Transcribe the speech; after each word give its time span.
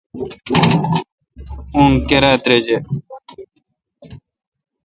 اُن 1.75 1.91
کیرا 2.07 2.31
تریجہ۔ 2.43 2.77